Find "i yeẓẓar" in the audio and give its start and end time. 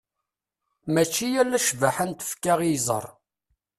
2.61-3.05